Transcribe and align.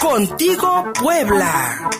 Contigo 0.00 0.84
Puebla. 1.02 1.90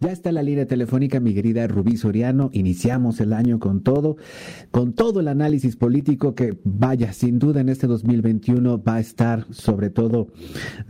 Ya 0.00 0.12
está 0.12 0.32
la 0.32 0.42
línea 0.42 0.66
telefónica 0.66 1.20
mi 1.20 1.32
querida 1.32 1.66
Rubí 1.68 1.96
Soriano. 1.96 2.50
Iniciamos 2.52 3.20
el 3.20 3.32
año 3.32 3.60
con 3.60 3.82
todo, 3.82 4.16
con 4.72 4.94
todo 4.94 5.20
el 5.20 5.28
análisis 5.28 5.76
político 5.76 6.34
que 6.34 6.58
vaya, 6.64 7.12
sin 7.12 7.38
duda 7.38 7.60
en 7.60 7.68
este 7.68 7.86
2021 7.86 8.82
va 8.82 8.96
a 8.96 9.00
estar 9.00 9.46
sobre 9.50 9.90
todo, 9.90 10.28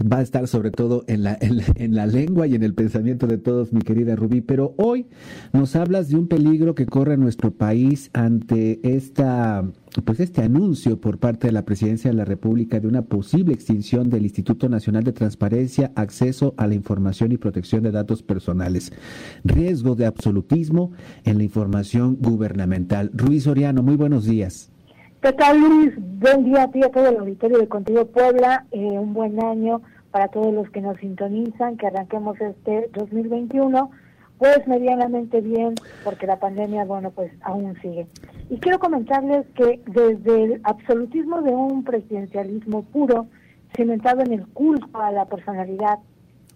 va 0.01 0.19
a 0.19 0.23
estar 0.23 0.49
sobre 0.49 0.71
todo 0.71 1.05
en 1.09 1.25
la, 1.25 1.39
en, 1.41 1.95
la 1.95 2.07
lengua 2.07 2.47
y 2.47 2.55
en 2.55 2.63
el 2.63 2.75
pensamiento 2.75 3.27
de 3.27 3.37
todos, 3.37 3.73
mi 3.73 3.81
querida 3.83 4.17
Rubí. 4.17 4.41
Pero 4.41 4.75
hoy 4.79 5.09
nos 5.53 5.77
hablas 5.77 6.09
de 6.09 6.17
un 6.17 6.29
peligro 6.29 6.75
que 6.75 6.87
corre 6.87 7.19
nuestro 7.19 7.51
país 7.51 8.11
ante 8.15 8.81
esta 8.83 9.65
pues 10.03 10.21
este 10.21 10.43
anuncio 10.43 11.01
por 11.01 11.19
parte 11.19 11.47
de 11.47 11.53
la 11.53 11.65
Presidencia 11.65 12.11
de 12.11 12.17
la 12.17 12.25
República 12.25 12.81
de 12.81 12.89
una 12.89 13.03
posible 13.03 13.53
extinción 13.53 14.11
del 14.11 14.25
Instituto 14.25 14.69
Nacional 14.69 15.05
de 15.05 15.13
Transparencia, 15.13 15.93
Acceso 15.95 16.55
a 16.57 16.67
la 16.67 16.75
Información 16.75 17.33
y 17.33 17.39
Protección 17.39 17.83
de 17.83 17.91
Datos 17.91 18.23
Personales. 18.23 18.93
Riesgo 19.45 19.95
de 19.95 20.07
absolutismo 20.07 20.93
en 21.25 21.39
la 21.39 21.45
información 21.45 22.17
gubernamental. 22.21 23.11
Ruiz 23.15 23.45
Soriano, 23.45 23.83
muy 23.83 23.97
buenos 23.97 24.25
días. 24.25 24.71
¿Qué 25.21 25.33
tal 25.33 25.61
Luis? 25.61 25.95
Buen 25.97 26.45
día 26.45 26.65
a 26.65 26.71
ti, 26.71 26.83
a 26.83 26.91
todo 26.91 27.09
el 27.09 27.17
auditorio 27.17 27.59
de 27.59 27.69
Contigo 27.69 28.07
Puebla. 28.07 28.67
Eh, 28.71 28.99
un 28.99 29.15
buen 29.15 29.43
año 29.43 29.83
para 30.11 30.29
todos 30.29 30.55
los 30.55 30.71
que 30.71 30.81
nos 30.81 30.97
sintonizan, 30.99 31.77
que 31.77 31.87
arranquemos 31.87 32.41
este 32.41 32.89
2021 32.95 33.91
pues 34.39 34.67
medianamente 34.67 35.41
bien, 35.41 35.75
porque 36.05 36.27
la 36.27 36.39
pandemia, 36.39 36.85
bueno, 36.85 37.11
pues 37.11 37.33
aún 37.43 37.77
sigue. 37.83 38.07
Y 38.49 38.59
quiero 38.59 38.79
comentarles 38.79 39.47
que 39.55 39.81
desde 39.87 40.45
el 40.45 40.61
absolutismo 40.63 41.43
de 41.43 41.51
un 41.51 41.83
presidencialismo 41.85 42.85
puro, 42.85 43.27
cimentado 43.77 44.23
en 44.23 44.33
el 44.33 44.47
culto 44.49 45.01
a 45.01 45.11
la 45.11 45.25
personalidad, 45.27 45.99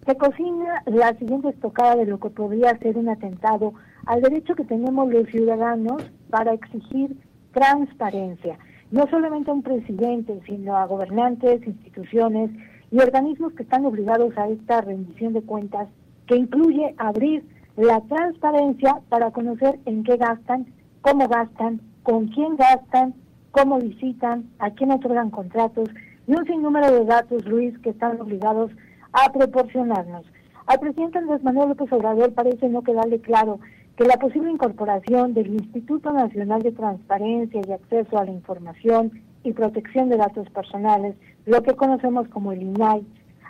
se 0.07 0.17
cocina 0.17 0.83
la 0.87 1.15
siguiente 1.15 1.49
estocada 1.49 1.97
de 1.97 2.07
lo 2.07 2.19
que 2.19 2.31
podría 2.31 2.77
ser 2.79 2.97
un 2.97 3.09
atentado 3.09 3.75
al 4.07 4.23
derecho 4.23 4.55
que 4.55 4.65
tenemos 4.65 5.13
los 5.13 5.29
ciudadanos 5.29 6.03
para 6.31 6.55
exigir 6.55 7.17
transparencia, 7.53 8.59
no 8.91 9.07
solamente 9.09 9.51
a 9.51 9.55
un 9.55 9.63
presidente, 9.63 10.41
sino 10.47 10.77
a 10.77 10.87
gobernantes, 10.87 11.67
instituciones 11.67 12.51
y 12.91 12.99
organismos 12.99 13.53
que 13.55 13.63
están 13.63 13.87
obligados 13.87 14.37
a 14.37 14.49
esta 14.49 14.81
rendición 14.81 15.33
de 15.35 15.43
cuentas 15.43 15.89
que 16.27 16.37
incluye 16.37 16.95
abrir 16.99 17.45
la 17.77 18.01
transparencia 18.03 19.01
para 19.09 19.31
conocer 19.31 19.79
en 19.87 20.05
qué 20.05 20.17
gastan, 20.17 20.67
cómo 21.01 21.27
gastan, 21.29 21.81
con 22.03 22.29
quién 22.29 22.57
gastan, 22.57 23.15
cómo 23.51 23.79
visitan, 23.79 24.51
a 24.59 24.71
quién 24.71 24.91
otorgan 24.91 25.31
contratos 25.31 25.89
y 26.27 26.33
un 26.33 26.47
sinnúmero 26.47 26.93
de 26.93 27.05
datos, 27.05 27.45
Luis, 27.47 27.77
que 27.79 27.91
están 27.91 28.21
obligados 28.21 28.71
a 29.13 29.33
proporcionarnos. 29.33 30.25
Al 30.67 30.79
presidente 30.79 31.19
Andrés 31.19 31.43
Manuel 31.43 31.71
López 31.71 31.93
Obrador 31.93 32.33
parece 32.33 32.69
no 32.69 32.83
quedarle 32.83 33.21
claro 33.21 33.59
que 33.97 34.05
la 34.05 34.17
posible 34.17 34.51
incorporación 34.51 35.35
del 35.35 35.49
Instituto 35.49 36.13
Nacional 36.13 36.63
de 36.63 36.73
Transparencia 36.73 37.61
y 37.67 37.73
Acceso 37.73 38.19
a 38.19 38.25
la 38.25 38.31
Información 38.31 39.13
y 39.45 39.53
Protección 39.53 40.09
de 40.09 40.17
Datos 40.17 40.49
Personales, 40.51 41.17
lo 41.47 41.63
que 41.63 41.75
conocemos 41.75 42.29
como 42.29 42.53
el 42.53 42.63
INAI, 42.63 43.05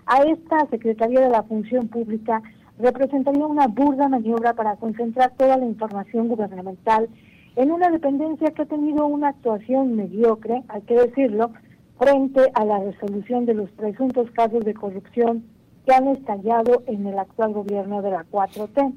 a 0.07 0.23
esta 0.23 0.67
Secretaría 0.69 1.20
de 1.20 1.29
la 1.29 1.42
Función 1.45 1.89
Pública 1.89 2.42
representaría 2.78 3.47
una 3.47 3.67
burda 3.69 4.09
maniobra 4.09 4.55
para 4.55 4.77
concentrar 4.77 5.33
toda 5.37 5.56
la 5.56 5.67
información 5.67 6.28
gubernamental 6.28 7.09
en 7.55 7.70
una 7.70 7.91
dependencia 7.91 8.51
que 8.51 8.62
ha 8.62 8.67
tenido 8.67 9.06
una 9.06 9.29
actuación 9.29 9.95
mediocre, 9.95 10.62
hay 10.69 10.81
que 10.83 10.95
decirlo, 10.95 11.51
frente 11.98 12.41
a 12.55 12.64
la 12.64 12.79
resolución 12.79 13.45
de 13.45 13.55
los 13.55 13.70
presuntos 13.73 14.31
casos 14.31 14.64
de 14.64 14.75
corrupción 14.75 15.45
que 15.84 15.95
han 15.95 16.09
estallado 16.09 16.83
en 16.87 17.06
el 17.06 17.19
actual 17.19 17.53
gobierno 17.53 18.01
de 18.01 18.11
la 18.11 18.25
4T. 18.31 18.95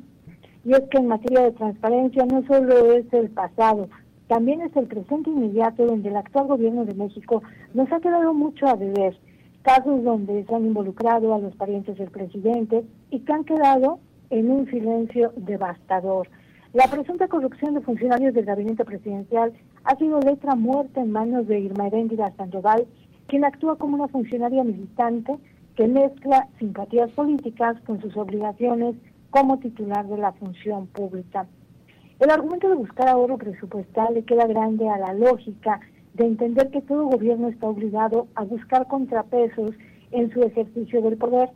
Y 0.63 0.71
es 0.71 0.81
que 0.89 0.97
en 0.97 1.07
materia 1.07 1.41
de 1.41 1.51
transparencia 1.51 2.25
no 2.25 2.43
solo 2.47 2.93
es 2.93 3.11
el 3.13 3.29
pasado, 3.29 3.89
también 4.27 4.61
es 4.61 4.75
el 4.75 4.87
presente 4.87 5.29
inmediato 5.29 5.85
donde 5.85 6.09
el 6.09 6.15
actual 6.15 6.47
gobierno 6.47 6.85
de 6.85 6.95
México 6.95 7.43
nos 7.73 7.91
ha 7.91 7.99
quedado 7.99 8.33
mucho 8.33 8.67
a 8.67 8.75
deber 8.75 9.15
casos 9.65 10.03
donde 10.03 10.45
se 10.45 10.53
han 10.53 10.67
involucrado 10.67 11.33
a 11.33 11.39
los 11.39 11.55
parientes 11.55 11.97
del 11.97 12.11
presidente 12.11 12.85
y 13.09 13.19
que 13.21 13.33
han 13.33 13.43
quedado 13.43 13.99
en 14.29 14.51
un 14.51 14.69
silencio 14.69 15.33
devastador. 15.37 16.29
La 16.73 16.85
presunta 16.85 17.27
corrupción 17.27 17.73
de 17.73 17.81
funcionarios 17.81 18.35
del 18.35 18.45
gabinete 18.45 18.85
presidencial 18.85 19.53
ha 19.83 19.95
sido 19.95 20.19
letra 20.19 20.53
muerta 20.53 21.01
en 21.01 21.11
manos 21.11 21.47
de 21.47 21.59
Irma 21.59 21.87
Heréndira 21.87 22.31
Sandoval, 22.37 22.85
quien 23.25 23.43
actúa 23.43 23.75
como 23.77 23.95
una 23.95 24.07
funcionaria 24.07 24.63
militante 24.63 25.35
que 25.75 25.87
mezcla 25.87 26.47
simpatías 26.59 27.09
políticas 27.11 27.75
con 27.87 27.99
sus 28.01 28.15
obligaciones 28.17 28.95
como 29.31 29.57
titular 29.57 30.05
de 30.05 30.17
la 30.19 30.31
función 30.33 30.85
pública. 30.87 31.47
El 32.19 32.29
argumento 32.29 32.69
de 32.69 32.75
buscar 32.75 33.07
ahorro 33.07 33.39
presupuestal 33.39 34.13
le 34.13 34.25
queda 34.25 34.45
grande 34.45 34.87
a 34.87 34.99
la 34.99 35.13
lógica 35.13 35.79
de 36.15 36.25
entender 36.25 36.71
que 36.71 36.81
todo 36.81 37.05
gobierno 37.05 37.49
está 37.49 37.67
obligado 37.67 38.27
a 38.35 38.43
buscar 38.43 38.87
contrapesos 38.87 39.71
en 40.11 40.31
su 40.31 40.41
ejercicio 40.41 41.01
del 41.01 41.17
poder, 41.17 41.49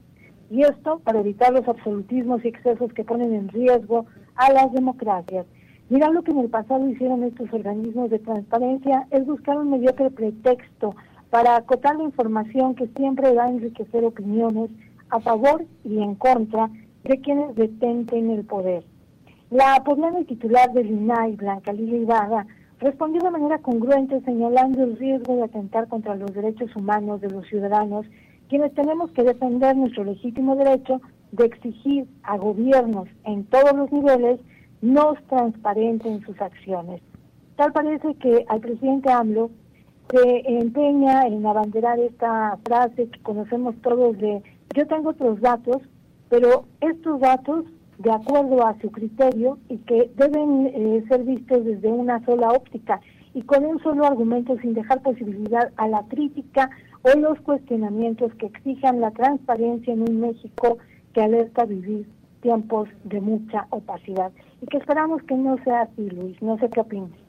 y 0.49 0.63
esto 0.63 0.99
para 0.99 1.19
evitar 1.19 1.53
los 1.53 1.67
absolutismos 1.67 2.43
y 2.43 2.49
excesos 2.49 2.91
que 2.93 3.03
ponen 3.03 3.33
en 3.33 3.49
riesgo 3.49 4.05
a 4.35 4.51
las 4.51 4.71
democracias. 4.73 5.45
Mira 5.89 6.09
lo 6.09 6.23
que 6.23 6.31
en 6.31 6.39
el 6.39 6.49
pasado 6.49 6.89
hicieron 6.89 7.23
estos 7.23 7.51
organismos 7.53 8.09
de 8.09 8.19
transparencia, 8.19 9.07
es 9.11 9.25
buscar 9.25 9.57
un 9.57 9.71
mediocre 9.71 10.11
pretexto 10.11 10.95
para 11.29 11.55
acotar 11.55 11.95
la 11.95 12.03
información 12.03 12.75
que 12.75 12.87
siempre 12.97 13.33
va 13.33 13.45
a 13.45 13.49
enriquecer 13.49 14.03
opiniones 14.03 14.71
a 15.09 15.19
favor 15.19 15.65
y 15.83 16.01
en 16.01 16.15
contra 16.15 16.69
de 17.03 17.21
quienes 17.21 17.55
detenten 17.55 18.29
el 18.29 18.43
poder. 18.43 18.83
La 19.51 19.81
poblana 19.83 20.23
titular 20.25 20.71
del 20.73 20.91
INAI, 20.91 21.35
Blanca 21.35 21.71
Lila 21.73 21.97
Ibarra, 21.97 22.47
respondió 22.79 23.21
de 23.21 23.31
manera 23.31 23.59
congruente 23.59 24.21
señalando 24.21 24.83
el 24.83 24.97
riesgo 24.97 25.35
de 25.35 25.43
atentar 25.43 25.87
contra 25.87 26.15
los 26.15 26.33
derechos 26.33 26.73
humanos 26.75 27.21
de 27.21 27.29
los 27.29 27.45
ciudadanos, 27.47 28.05
quienes 28.47 28.73
tenemos 28.73 29.11
que 29.11 29.23
defender 29.23 29.75
nuestro 29.75 30.03
legítimo 30.03 30.55
derecho 30.55 31.01
de 31.31 31.45
exigir 31.45 32.07
a 32.23 32.37
gobiernos 32.37 33.07
en 33.25 33.45
todos 33.45 33.73
los 33.75 33.91
niveles 33.91 34.39
nos 34.81 35.21
transparenten 35.27 36.21
sus 36.21 36.39
acciones. 36.41 37.01
Tal 37.57 37.73
parece 37.73 38.15
que 38.15 38.45
al 38.47 38.61
presidente 38.61 39.11
AMLO 39.11 39.51
se 40.09 40.57
empeña 40.57 41.27
en 41.27 41.45
abanderar 41.45 41.99
esta 41.99 42.57
frase 42.63 43.09
que 43.09 43.21
conocemos 43.21 43.75
todos 43.81 44.17
de 44.17 44.41
yo 44.75 44.87
tengo 44.87 45.09
otros 45.09 45.41
datos, 45.41 45.77
pero 46.29 46.65
estos 46.79 47.19
datos 47.19 47.65
de 47.99 48.11
acuerdo 48.11 48.65
a 48.65 48.79
su 48.79 48.91
criterio 48.91 49.59
y 49.67 49.77
que 49.79 50.09
deben 50.15 50.67
eh, 50.67 51.03
ser 51.07 51.23
vistos 51.23 51.65
desde 51.65 51.89
una 51.89 52.23
sola 52.25 52.49
óptica 52.49 52.99
y 53.33 53.41
con 53.43 53.65
un 53.65 53.79
solo 53.83 54.05
argumento 54.05 54.57
sin 54.59 54.73
dejar 54.73 55.01
posibilidad 55.01 55.71
a 55.75 55.87
la 55.87 56.03
crítica 56.07 56.69
o 57.03 57.17
los 57.19 57.39
cuestionamientos 57.41 58.33
que 58.35 58.47
exijan 58.47 59.01
la 59.01 59.11
transparencia 59.11 59.93
en 59.93 60.09
un 60.09 60.21
México 60.21 60.77
que 61.13 61.21
alerta 61.21 61.65
vivir 61.65 62.07
tiempos 62.41 62.87
de 63.03 63.19
mucha 63.19 63.67
opacidad 63.69 64.31
y 64.61 64.65
que 64.67 64.77
esperamos 64.77 65.21
que 65.23 65.35
no 65.35 65.57
sea 65.63 65.81
así, 65.81 66.09
Luis. 66.09 66.41
No 66.41 66.57
sé 66.57 66.69
qué 66.69 66.79
opinas. 66.79 67.28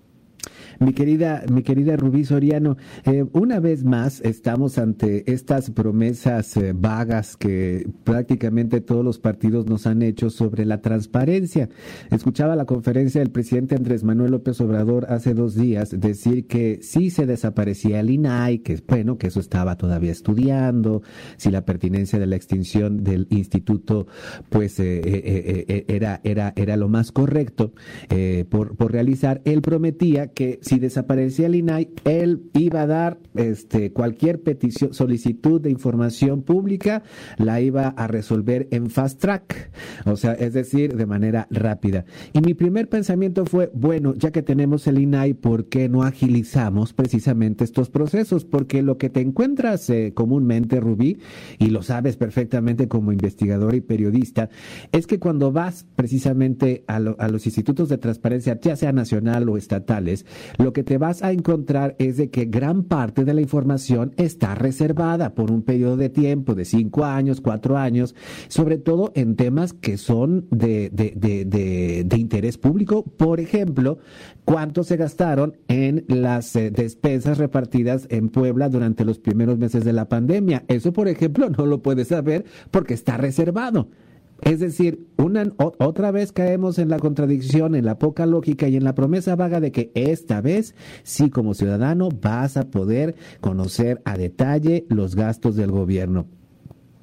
Mi 0.78 0.92
querida, 0.92 1.42
mi 1.50 1.62
querida 1.62 1.96
Rubí 1.96 2.24
Soriano, 2.24 2.76
eh, 3.04 3.24
una 3.32 3.60
vez 3.60 3.84
más 3.84 4.20
estamos 4.20 4.78
ante 4.78 5.30
estas 5.30 5.70
promesas 5.70 6.56
eh, 6.56 6.72
vagas 6.74 7.36
que 7.36 7.88
prácticamente 8.04 8.80
todos 8.80 9.04
los 9.04 9.18
partidos 9.18 9.66
nos 9.66 9.86
han 9.86 10.02
hecho 10.02 10.30
sobre 10.30 10.64
la 10.64 10.80
transparencia. 10.80 11.68
Escuchaba 12.10 12.56
la 12.56 12.64
conferencia 12.64 13.20
del 13.20 13.30
presidente 13.30 13.74
Andrés 13.74 14.04
Manuel 14.04 14.30
López 14.30 14.60
Obrador 14.60 15.06
hace 15.10 15.34
dos 15.34 15.54
días 15.54 15.90
decir 15.98 16.46
que 16.46 16.78
sí 16.82 17.10
se 17.10 17.26
desaparecía 17.26 18.00
el 18.00 18.10
INAI, 18.10 18.60
que 18.60 18.80
bueno, 18.86 19.18
que 19.18 19.26
eso 19.26 19.40
estaba 19.40 19.76
todavía 19.76 20.12
estudiando, 20.12 21.02
si 21.36 21.50
la 21.50 21.64
pertinencia 21.64 22.18
de 22.18 22.26
la 22.26 22.36
extinción 22.36 23.02
del 23.02 23.26
instituto 23.30 24.06
pues 24.48 24.78
eh, 24.80 25.84
era, 25.88 26.20
era, 26.24 26.52
era 26.56 26.76
lo 26.76 26.88
más 26.88 27.12
correcto 27.12 27.72
por, 28.48 28.76
por 28.76 28.92
realizar. 28.92 29.42
Él 29.44 29.62
prometía 29.62 30.28
que 30.28 30.59
si 30.60 30.78
desaparecía 30.78 31.46
el 31.46 31.54
INAI, 31.54 31.90
él 32.04 32.50
iba 32.54 32.82
a 32.82 32.86
dar 32.86 33.18
este, 33.34 33.92
cualquier 33.92 34.42
petición, 34.42 34.94
solicitud 34.94 35.60
de 35.60 35.70
información 35.70 36.42
pública, 36.42 37.02
la 37.38 37.60
iba 37.60 37.88
a 37.88 38.06
resolver 38.06 38.68
en 38.70 38.90
fast 38.90 39.20
track, 39.20 39.70
o 40.06 40.16
sea, 40.16 40.32
es 40.32 40.52
decir, 40.52 40.96
de 40.96 41.06
manera 41.06 41.46
rápida. 41.50 42.04
Y 42.32 42.40
mi 42.40 42.54
primer 42.54 42.88
pensamiento 42.88 43.44
fue, 43.46 43.70
bueno, 43.74 44.14
ya 44.14 44.30
que 44.30 44.42
tenemos 44.42 44.86
el 44.86 44.98
INAI, 44.98 45.34
¿por 45.34 45.66
qué 45.66 45.88
no 45.88 46.02
agilizamos 46.02 46.92
precisamente 46.92 47.64
estos 47.64 47.90
procesos? 47.90 48.44
Porque 48.44 48.82
lo 48.82 48.98
que 48.98 49.10
te 49.10 49.20
encuentras 49.20 49.88
eh, 49.90 50.12
comúnmente, 50.14 50.80
Rubí, 50.80 51.18
y 51.58 51.66
lo 51.66 51.82
sabes 51.82 52.16
perfectamente 52.16 52.88
como 52.88 53.12
investigador 53.12 53.74
y 53.74 53.80
periodista, 53.80 54.50
es 54.92 55.06
que 55.06 55.18
cuando 55.18 55.52
vas 55.52 55.86
precisamente 55.96 56.84
a, 56.86 56.96
a 56.96 57.28
los 57.28 57.46
institutos 57.46 57.88
de 57.88 57.98
transparencia, 57.98 58.58
ya 58.60 58.76
sea 58.76 58.92
nacional 58.92 59.48
o 59.48 59.56
estatales, 59.56 60.26
lo 60.58 60.72
que 60.72 60.82
te 60.82 60.98
vas 60.98 61.22
a 61.22 61.32
encontrar 61.32 61.96
es 61.98 62.16
de 62.16 62.30
que 62.30 62.44
gran 62.46 62.84
parte 62.84 63.24
de 63.24 63.34
la 63.34 63.40
información 63.40 64.12
está 64.16 64.54
reservada 64.54 65.34
por 65.34 65.50
un 65.50 65.62
periodo 65.62 65.96
de 65.96 66.08
tiempo 66.08 66.54
de 66.54 66.64
cinco 66.64 67.04
años, 67.04 67.40
cuatro 67.40 67.76
años, 67.76 68.14
sobre 68.48 68.78
todo 68.78 69.12
en 69.14 69.36
temas 69.36 69.72
que 69.72 69.96
son 69.96 70.46
de, 70.50 70.90
de, 70.90 71.12
de, 71.16 72.04
de 72.04 72.16
interés 72.18 72.58
público. 72.58 73.02
Por 73.04 73.40
ejemplo, 73.40 73.98
cuánto 74.44 74.84
se 74.84 74.96
gastaron 74.96 75.56
en 75.68 76.04
las 76.08 76.56
eh, 76.56 76.70
despensas 76.70 77.38
repartidas 77.38 78.06
en 78.10 78.28
Puebla 78.28 78.68
durante 78.68 79.04
los 79.04 79.18
primeros 79.18 79.58
meses 79.58 79.84
de 79.84 79.92
la 79.92 80.08
pandemia. 80.08 80.64
Eso, 80.68 80.92
por 80.92 81.08
ejemplo, 81.08 81.48
no 81.56 81.66
lo 81.66 81.82
puedes 81.82 82.08
saber 82.08 82.44
porque 82.70 82.94
está 82.94 83.16
reservado. 83.16 83.88
Es 84.42 84.60
decir, 84.60 85.06
una, 85.18 85.44
otra 85.58 86.10
vez 86.10 86.32
caemos 86.32 86.78
en 86.78 86.88
la 86.88 86.98
contradicción, 86.98 87.74
en 87.74 87.84
la 87.84 87.98
poca 87.98 88.26
lógica 88.26 88.68
y 88.68 88.76
en 88.76 88.84
la 88.84 88.94
promesa 88.94 89.36
vaga 89.36 89.60
de 89.60 89.70
que 89.70 89.90
esta 89.94 90.40
vez 90.40 90.74
sí 91.02 91.30
como 91.30 91.54
ciudadano 91.54 92.08
vas 92.08 92.56
a 92.56 92.70
poder 92.70 93.14
conocer 93.40 94.00
a 94.04 94.16
detalle 94.16 94.86
los 94.88 95.14
gastos 95.14 95.56
del 95.56 95.70
gobierno. 95.70 96.26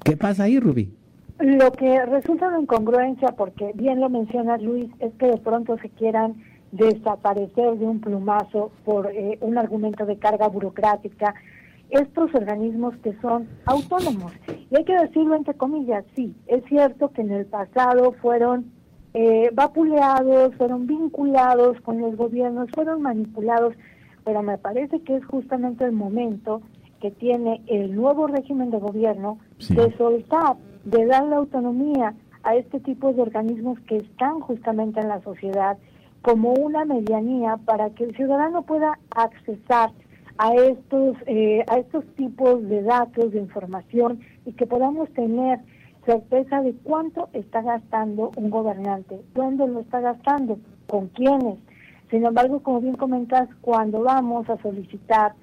¿Qué 0.04 0.16
pasa 0.16 0.44
ahí, 0.44 0.58
Rubí? 0.58 0.92
Lo 1.38 1.70
que 1.70 2.04
resulta 2.06 2.48
una 2.48 2.60
incongruencia, 2.60 3.28
porque 3.36 3.70
bien 3.74 4.00
lo 4.00 4.08
menciona 4.08 4.56
Luis, 4.58 4.90
es 4.98 5.12
que 5.14 5.26
de 5.26 5.36
pronto 5.36 5.78
se 5.78 5.88
quieran 5.90 6.42
desaparecer 6.72 7.78
de 7.78 7.86
un 7.86 8.00
plumazo 8.00 8.72
por 8.84 9.06
eh, 9.12 9.38
un 9.40 9.56
argumento 9.56 10.04
de 10.04 10.18
carga 10.18 10.48
burocrática 10.48 11.34
estos 11.90 12.34
organismos 12.34 12.96
que 12.98 13.14
son 13.20 13.48
autónomos. 13.66 14.32
Y 14.70 14.76
hay 14.76 14.84
que 14.84 14.96
decirlo 14.98 15.34
entre 15.34 15.54
comillas, 15.54 16.04
sí, 16.14 16.34
es 16.46 16.64
cierto 16.64 17.10
que 17.12 17.22
en 17.22 17.32
el 17.32 17.46
pasado 17.46 18.12
fueron 18.20 18.72
eh, 19.14 19.50
vapuleados, 19.52 20.54
fueron 20.56 20.86
vinculados 20.86 21.80
con 21.80 22.00
los 22.00 22.16
gobiernos, 22.16 22.70
fueron 22.74 23.02
manipulados, 23.02 23.74
pero 24.24 24.42
me 24.42 24.58
parece 24.58 25.00
que 25.00 25.16
es 25.16 25.24
justamente 25.24 25.84
el 25.84 25.92
momento 25.92 26.60
que 27.00 27.10
tiene 27.10 27.62
el 27.66 27.94
nuevo 27.94 28.26
régimen 28.26 28.70
de 28.70 28.78
gobierno 28.78 29.38
de 29.68 29.96
soltar, 29.96 30.56
de 30.84 31.06
dar 31.06 31.24
la 31.24 31.36
autonomía 31.36 32.14
a 32.42 32.56
este 32.56 32.80
tipo 32.80 33.12
de 33.12 33.22
organismos 33.22 33.78
que 33.80 33.96
están 33.96 34.40
justamente 34.40 35.00
en 35.00 35.08
la 35.08 35.22
sociedad 35.22 35.78
como 36.22 36.52
una 36.52 36.84
medianía 36.84 37.56
para 37.64 37.90
que 37.90 38.04
el 38.04 38.16
ciudadano 38.16 38.62
pueda 38.62 38.98
accesar 39.10 39.90
a 40.38 40.54
estos, 40.54 41.16
eh, 41.26 41.64
a 41.66 41.78
estos 41.78 42.06
tipos 42.14 42.66
de 42.68 42.82
datos, 42.82 43.32
de 43.32 43.40
información 43.40 44.20
y 44.46 44.52
que 44.52 44.66
podamos 44.66 45.10
tener 45.10 45.58
certeza 46.06 46.62
de 46.62 46.72
cuánto 46.84 47.28
está 47.32 47.60
gastando 47.60 48.30
un 48.36 48.48
gobernante, 48.48 49.20
dónde 49.34 49.66
lo 49.66 49.80
está 49.80 50.00
gastando, 50.00 50.58
con 50.86 51.08
quiénes. 51.08 51.58
Sin 52.10 52.24
embargo, 52.24 52.60
como 52.60 52.80
bien 52.80 52.94
comentas, 52.94 53.48
cuando 53.60 54.02
vamos 54.02 54.48
a 54.48 54.56
solicitar 54.62 55.34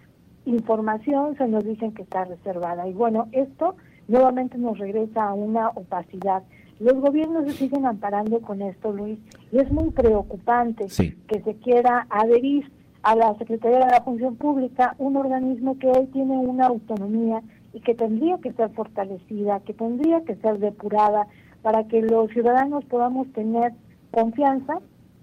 información 0.45 1.35
se 1.37 1.47
nos 1.47 1.63
dicen 1.63 1.91
que 1.93 2.03
está 2.03 2.25
reservada. 2.25 2.87
Y 2.87 2.93
bueno, 2.93 3.27
esto 3.31 3.75
nuevamente 4.07 4.57
nos 4.57 4.77
regresa 4.77 5.25
a 5.25 5.33
una 5.33 5.69
opacidad. 5.69 6.43
Los 6.79 6.95
gobiernos 6.95 7.45
se 7.45 7.53
siguen 7.53 7.85
amparando 7.85 8.41
con 8.41 8.61
esto, 8.61 8.91
Luis, 8.91 9.19
y 9.51 9.59
es 9.59 9.71
muy 9.71 9.91
preocupante 9.91 10.87
que 11.27 11.41
se 11.41 11.55
quiera 11.55 12.05
adherir 12.09 12.71
a 13.05 13.15
la 13.15 13.35
Secretaría 13.35 13.85
de 13.85 13.91
la 13.91 14.01
Función 14.01 14.35
Pública, 14.35 14.95
un 14.97 15.15
organismo 15.15 15.77
que 15.77 15.87
hoy 15.87 16.07
tiene 16.07 16.37
una 16.37 16.65
autonomía 16.65 17.43
y 17.71 17.79
que 17.81 17.93
tendría 17.93 18.39
que 18.39 18.51
ser 18.53 18.71
fortalecida, 18.71 19.59
que 19.59 19.75
tendría 19.75 20.21
que 20.21 20.35
ser 20.37 20.57
depurada 20.57 21.27
para 21.61 21.83
que 21.83 22.01
los 22.01 22.31
ciudadanos 22.31 22.83
podamos 22.85 23.31
tener 23.33 23.73
confianza 24.09 24.79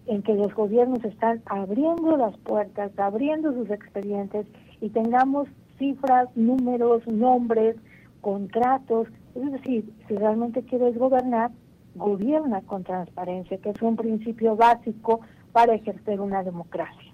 en 0.06 0.22
que 0.22 0.34
los 0.34 0.54
gobiernos 0.54 1.04
están 1.04 1.42
abriendo 1.46 2.16
las 2.16 2.36
puertas, 2.38 2.96
abriendo 2.96 3.52
sus 3.52 3.68
expedientes 3.68 4.46
y 4.80 4.90
tengamos 4.90 5.48
cifras, 5.76 6.28
números, 6.36 7.04
nombres, 7.08 7.74
contratos. 8.20 9.08
Es 9.34 9.50
decir, 9.50 9.92
si 10.06 10.14
realmente 10.14 10.62
quieres 10.62 10.96
gobernar, 10.96 11.50
gobierna 11.96 12.60
con 12.60 12.84
transparencia, 12.84 13.58
que 13.58 13.70
es 13.70 13.82
un 13.82 13.96
principio 13.96 14.54
básico 14.54 15.20
para 15.50 15.74
ejercer 15.74 16.20
una 16.20 16.44
democracia. 16.44 17.12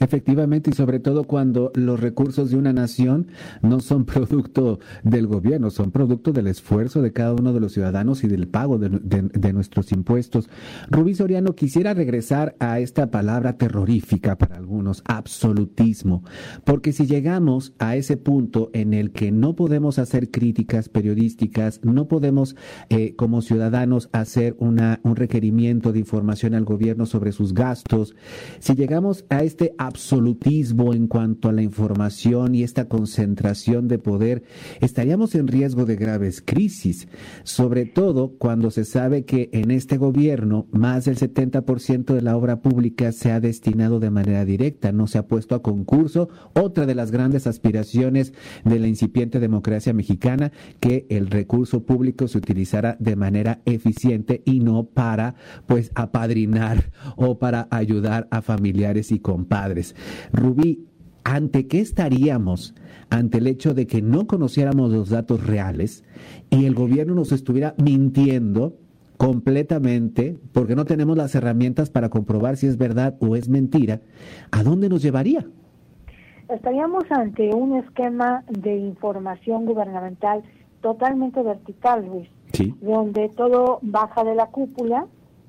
Efectivamente, 0.00 0.70
y 0.70 0.74
sobre 0.74 1.00
todo 1.00 1.24
cuando 1.24 1.72
los 1.74 1.98
recursos 1.98 2.50
de 2.50 2.56
una 2.56 2.72
nación 2.72 3.28
no 3.62 3.80
son 3.80 4.04
producto 4.04 4.78
del 5.02 5.26
gobierno, 5.26 5.70
son 5.70 5.90
producto 5.90 6.32
del 6.32 6.46
esfuerzo 6.46 7.02
de 7.02 7.12
cada 7.12 7.34
uno 7.34 7.52
de 7.52 7.60
los 7.60 7.72
ciudadanos 7.72 8.22
y 8.24 8.28
del 8.28 8.48
pago 8.48 8.78
de, 8.78 9.52
nuestros 9.52 9.92
impuestos. 9.92 10.48
Rubí 10.90 11.14
Soriano, 11.14 11.54
quisiera 11.54 11.94
regresar 11.94 12.54
a 12.60 12.80
esta 12.80 13.10
palabra 13.10 13.56
terrorífica 13.56 14.36
para 14.36 14.56
algunos, 14.56 15.02
absolutismo, 15.06 16.22
porque 16.64 16.92
si 16.92 17.06
llegamos 17.06 17.72
a 17.78 17.96
ese 17.96 18.16
punto 18.16 18.70
en 18.74 18.94
el 18.94 19.10
que 19.10 19.32
no 19.32 19.56
podemos 19.56 19.98
hacer 19.98 20.30
críticas 20.30 20.88
periodísticas, 20.88 21.80
no 21.82 22.08
podemos 22.08 22.56
eh, 22.90 23.14
como 23.16 23.42
ciudadanos 23.42 24.10
hacer 24.12 24.54
una, 24.58 25.00
un 25.02 25.16
requerimiento 25.16 25.92
de 25.92 26.00
información 26.00 26.54
al 26.54 26.64
gobierno 26.64 27.06
sobre 27.06 27.32
sus 27.32 27.54
gastos, 27.54 28.14
si 28.60 28.74
llegamos 28.74 29.24
a 29.30 29.42
este 29.42 29.74
absolutismo 29.78 29.87
en 30.94 31.06
cuanto 31.06 31.48
a 31.48 31.52
la 31.52 31.62
información 31.62 32.54
y 32.54 32.62
esta 32.62 32.88
concentración 32.88 33.88
de 33.88 33.98
poder, 33.98 34.42
estaríamos 34.80 35.34
en 35.34 35.48
riesgo 35.48 35.84
de 35.84 35.96
graves 35.96 36.42
crisis, 36.44 37.08
sobre 37.42 37.86
todo 37.86 38.34
cuando 38.38 38.70
se 38.70 38.84
sabe 38.84 39.24
que 39.24 39.50
en 39.52 39.70
este 39.70 39.96
gobierno 39.96 40.66
más 40.72 41.04
del 41.04 41.16
70% 41.16 42.14
de 42.14 42.22
la 42.22 42.36
obra 42.36 42.60
pública 42.60 43.12
se 43.12 43.30
ha 43.32 43.40
destinado 43.40 44.00
de 44.00 44.10
manera 44.10 44.44
directa, 44.44 44.92
no 44.92 45.06
se 45.06 45.18
ha 45.18 45.26
puesto 45.26 45.54
a 45.54 45.62
concurso, 45.62 46.28
otra 46.54 46.86
de 46.86 46.94
las 46.94 47.10
grandes 47.10 47.46
aspiraciones 47.46 48.32
de 48.64 48.78
la 48.78 48.88
incipiente 48.88 49.40
democracia 49.40 49.92
mexicana, 49.92 50.52
que 50.80 51.06
el 51.08 51.28
recurso 51.28 51.84
público 51.84 52.28
se 52.28 52.38
utilizara 52.38 52.96
de 52.98 53.16
manera 53.16 53.60
eficiente 53.64 54.42
y 54.44 54.60
no 54.60 54.84
para 54.84 55.34
pues 55.66 55.90
apadrinar 55.94 56.90
o 57.16 57.38
para 57.38 57.68
ayudar 57.70 58.28
a 58.30 58.42
familiares 58.42 59.12
y 59.12 59.20
compadres. 59.20 59.77
Rubí, 60.32 60.86
¿ante 61.24 61.66
qué 61.66 61.80
estaríamos? 61.80 62.74
Ante 63.10 63.38
el 63.38 63.46
hecho 63.46 63.74
de 63.74 63.86
que 63.86 64.02
no 64.02 64.26
conociéramos 64.26 64.90
los 64.90 65.08
datos 65.08 65.46
reales 65.46 66.04
y 66.50 66.66
el 66.66 66.74
gobierno 66.74 67.14
nos 67.14 67.32
estuviera 67.32 67.74
mintiendo 67.78 68.76
completamente 69.18 70.38
porque 70.52 70.76
no 70.76 70.84
tenemos 70.84 71.16
las 71.16 71.34
herramientas 71.34 71.90
para 71.90 72.08
comprobar 72.08 72.56
si 72.56 72.66
es 72.66 72.78
verdad 72.78 73.16
o 73.20 73.36
es 73.36 73.48
mentira, 73.48 74.00
¿a 74.52 74.62
dónde 74.62 74.88
nos 74.88 75.02
llevaría? 75.02 75.44
Estaríamos 76.48 77.04
ante 77.10 77.52
un 77.54 77.76
esquema 77.76 78.44
de 78.48 78.76
información 78.76 79.66
gubernamental 79.66 80.42
totalmente 80.80 81.42
vertical, 81.42 82.06
Luis, 82.06 82.28
donde 82.80 83.28
todo 83.30 83.80
baja 83.82 84.24
de 84.24 84.34
la 84.34 84.46
cúpula 84.46 85.06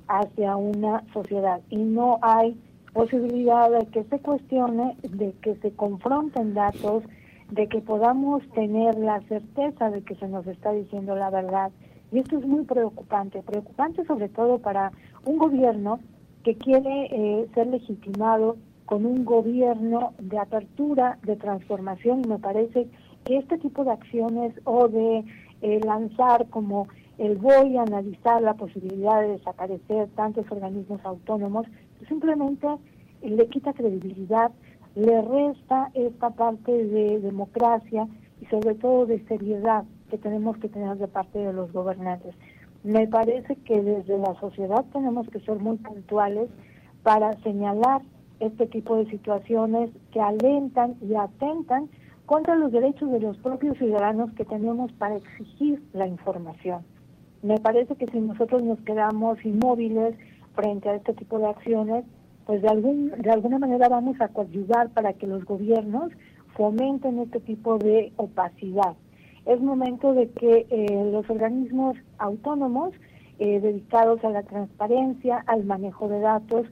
hacia 0.07 0.57
una 0.57 1.03
sociedad 1.13 1.62
y 1.69 1.77
no 1.77 2.19
hay 2.21 2.59
posibilidad 2.93 3.69
de 3.69 3.86
que 3.88 4.03
se 4.05 4.19
cuestione, 4.19 4.96
de 5.03 5.34
que 5.41 5.55
se 5.55 5.72
confronten 5.72 6.53
datos, 6.53 7.03
de 7.51 7.67
que 7.67 7.81
podamos 7.81 8.48
tener 8.50 8.98
la 8.98 9.22
certeza 9.22 9.89
de 9.89 10.01
que 10.03 10.15
se 10.15 10.27
nos 10.27 10.46
está 10.48 10.72
diciendo 10.72 11.15
la 11.15 11.29
verdad. 11.29 11.72
Y 12.12 12.19
esto 12.19 12.38
es 12.38 12.46
muy 12.46 12.63
preocupante, 12.63 13.41
preocupante 13.43 14.05
sobre 14.05 14.29
todo 14.29 14.60
para 14.60 14.91
un 15.25 15.38
gobierno 15.38 16.00
que 16.43 16.55
quiere 16.55 17.08
eh, 17.12 17.48
ser 17.53 17.67
legitimado 17.67 18.58
con 18.86 19.05
un 19.05 19.24
gobierno 19.24 20.13
de 20.17 20.39
apertura, 20.39 21.19
de 21.24 21.36
transformación, 21.36 22.22
y 22.25 22.27
me 22.27 22.39
parece 22.39 22.88
que 23.24 23.38
este 23.38 23.60
tipo 23.60 23.84
de 23.84 23.91
acciones 23.91 24.53
o 24.63 24.88
de 24.88 25.24
eh, 25.62 25.79
lanzar 25.86 26.48
como 26.50 26.88
el 27.19 27.38
voy 27.38 27.77
a 27.77 27.84
analizar 27.84 28.41
la 28.41 28.53
posibilidad 28.53 29.22
de 29.22 29.34
desaparecer 29.34 30.08
tantos 30.15 30.50
organismos 30.50 31.01
autónomos, 31.03 31.67
simplemente 32.08 32.68
le 33.22 33.48
quita 33.48 33.74
credibilidad, 33.74 34.51
le 34.96 35.22
resta 35.22 35.91
esta 35.94 36.29
parte 36.32 36.72
de 36.72 37.20
democracia 37.20 38.08
y 38.41 38.46
sobre 38.46 38.75
todo 38.75 39.06
de 39.06 39.24
seriedad 39.27 39.84
que 40.10 40.18
tenemos 40.18 40.58
que 40.58 40.70
tener 40.70 40.98
de 40.98 41.08
parte 41.08 41.39
de 41.39 41.53
los 41.53 41.72
gobernantes. 41.72 42.36
Me 42.84 43.08
parece 43.08 43.56
que 43.58 43.82
desde 43.82 44.18
la 44.18 44.34
sociedad 44.39 44.86
tenemos 44.94 45.27
que 45.29 45.39
ser 45.41 45.60
muy 45.60 45.77
puntuales 45.77 46.50
para 47.03 47.38
señalar 47.41 48.01
este 48.39 48.68
tipo 48.68 48.96
de 48.96 49.10
situaciones 49.10 49.91
que 50.12 50.22
alentan 50.22 50.96
y 51.01 51.15
atentan 51.15 51.89
contra 52.25 52.56
los 52.56 52.72
derechos 52.72 53.12
de 53.12 53.20
los 53.20 53.38
propios 53.38 53.77
ciudadanos 53.77 54.32
que 54.34 54.46
tenemos 54.46 54.91
para 54.94 55.18
exigir 55.18 55.84
la 55.94 56.08
información. 56.08 56.84
Me 57.41 57.58
parece 57.58 57.96
que 57.96 58.08
si 58.08 58.20
nosotros 58.20 58.63
nos 58.63 58.79
quedamos 58.82 59.44
inmóviles 59.44 60.15
frente 60.56 60.89
a 60.89 60.96
este 60.96 61.13
tipo 61.13 61.39
de 61.39 61.48
acciones, 61.48 62.06
pues 62.46 62.62
de, 62.62 62.68
algún, 62.68 63.12
de 63.18 63.29
alguna 63.29 63.60
manera 63.60 63.89
vamos 63.89 64.20
a 64.22 64.29
coadyuvar 64.29 64.89
para 64.89 65.13
que 65.13 65.27
los 65.27 65.46
gobiernos 65.46 66.12
fomenten 66.56 67.20
este 67.20 67.39
tipo 67.39 67.77
de 67.77 68.12
opacidad. 68.18 68.96
Es 69.46 69.62
momento 69.62 70.13
de 70.13 70.29
que 70.29 70.68
eh, 70.70 71.10
los 71.12 71.29
organismos 71.29 71.96
autónomos 72.18 72.94
eh, 73.39 73.60
dedicados 73.60 74.24
a 74.24 74.29
la 74.29 74.44
transparencia, 74.44 75.44
al 75.48 75.63
manejo 75.63 76.10
de 76.10 76.20
datos, 76.20 76.68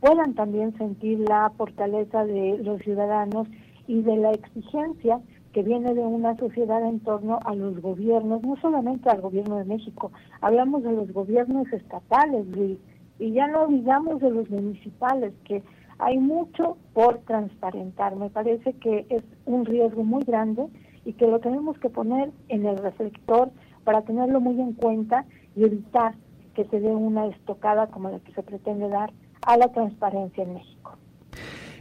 puedan 0.00 0.34
también 0.34 0.76
sentir 0.76 1.20
la 1.20 1.50
fortaleza 1.56 2.24
de 2.24 2.58
los 2.58 2.80
ciudadanos 2.82 3.46
y 3.86 4.02
de 4.02 4.16
la 4.16 4.32
exigencia 4.32 5.20
que 5.52 5.62
viene 5.62 5.94
de 5.94 6.00
una 6.00 6.36
sociedad 6.36 6.84
en 6.86 7.00
torno 7.00 7.38
a 7.44 7.54
los 7.54 7.80
gobiernos, 7.80 8.42
no 8.42 8.56
solamente 8.56 9.08
al 9.10 9.20
gobierno 9.20 9.56
de 9.56 9.64
México, 9.64 10.12
hablamos 10.40 10.82
de 10.82 10.92
los 10.92 11.12
gobiernos 11.12 11.72
estatales, 11.72 12.46
Luis, 12.56 12.78
y 13.20 13.32
ya 13.32 13.46
no 13.46 13.64
olvidamos 13.64 14.20
de 14.20 14.30
los 14.30 14.50
municipales, 14.50 15.34
que 15.44 15.62
hay 15.98 16.18
mucho 16.18 16.78
por 16.94 17.18
transparentar. 17.18 18.16
Me 18.16 18.30
parece 18.30 18.72
que 18.74 19.06
es 19.10 19.22
un 19.44 19.66
riesgo 19.66 20.02
muy 20.02 20.24
grande 20.24 20.66
y 21.04 21.12
que 21.12 21.26
lo 21.26 21.38
tenemos 21.38 21.78
que 21.78 21.90
poner 21.90 22.32
en 22.48 22.64
el 22.64 22.78
reflector 22.78 23.50
para 23.84 24.02
tenerlo 24.02 24.40
muy 24.40 24.58
en 24.58 24.72
cuenta 24.72 25.26
y 25.54 25.64
evitar 25.64 26.14
que 26.54 26.64
se 26.64 26.80
dé 26.80 26.88
una 26.88 27.26
estocada 27.26 27.88
como 27.88 28.10
la 28.10 28.18
que 28.20 28.32
se 28.32 28.42
pretende 28.42 28.88
dar 28.88 29.12
a 29.42 29.56
la 29.58 29.68
transparencia 29.68 30.42
en 30.42 30.54
México. 30.54 30.96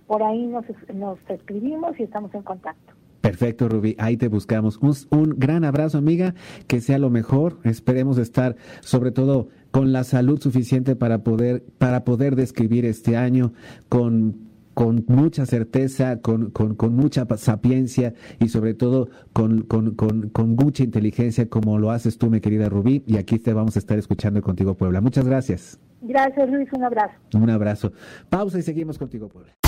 Por 0.08 0.24
ahí 0.24 0.44
nos, 0.46 0.64
nos 0.92 1.20
escribimos 1.28 1.92
y 2.00 2.02
estamos 2.02 2.34
en 2.34 2.42
contacto. 2.42 2.94
Perfecto, 3.20 3.68
Rubí. 3.68 3.94
Ahí 3.98 4.16
te 4.16 4.28
buscamos. 4.28 4.78
Un, 4.78 4.94
un, 5.10 5.34
gran 5.38 5.64
abrazo, 5.64 5.98
amiga. 5.98 6.34
Que 6.66 6.80
sea 6.80 6.98
lo 6.98 7.10
mejor. 7.10 7.58
Esperemos 7.64 8.16
estar, 8.18 8.56
sobre 8.80 9.12
todo, 9.12 9.48
con 9.70 9.92
la 9.92 10.04
salud 10.04 10.40
suficiente 10.40 10.96
para 10.96 11.22
poder, 11.22 11.64
para 11.78 12.04
poder 12.04 12.36
describir 12.36 12.84
este 12.84 13.16
año 13.16 13.52
con 13.88 14.50
con 14.74 15.04
mucha 15.08 15.44
certeza, 15.44 16.20
con, 16.20 16.50
con, 16.52 16.74
con, 16.74 16.94
mucha 16.94 17.26
sapiencia 17.36 18.14
y 18.38 18.48
sobre 18.48 18.72
todo 18.72 19.10
con, 19.34 19.62
con, 19.62 19.94
con, 19.94 20.50
mucha 20.54 20.84
inteligencia 20.84 21.50
como 21.50 21.78
lo 21.78 21.90
haces 21.90 22.16
tú, 22.16 22.30
mi 22.30 22.40
querida 22.40 22.68
Rubí. 22.70 23.02
Y 23.06 23.18
aquí 23.18 23.38
te 23.38 23.52
vamos 23.52 23.76
a 23.76 23.78
estar 23.78 23.98
escuchando 23.98 24.40
contigo, 24.40 24.74
Puebla. 24.74 25.02
Muchas 25.02 25.26
gracias. 25.26 25.78
Gracias, 26.00 26.48
Luis. 26.48 26.68
Un 26.72 26.84
abrazo. 26.84 27.14
Un 27.34 27.50
abrazo. 27.50 27.92
Pausa 28.30 28.58
y 28.58 28.62
seguimos 28.62 28.96
contigo, 28.96 29.28
Puebla. 29.28 29.59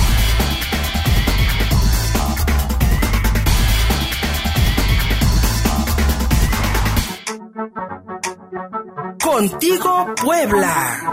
Contigo 9.43 10.15
Puebla. 10.23 11.13